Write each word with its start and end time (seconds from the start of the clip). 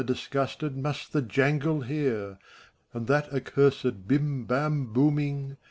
Disgusted, 0.03 0.75
must 0.75 1.13
the 1.13 1.21
jangle 1.21 1.81
hear; 1.81 2.39
And 2.91 3.05
that 3.05 3.31
accursed 3.31 4.07
bim 4.07 4.45
bam 4.45 4.91
booming. 4.93 5.57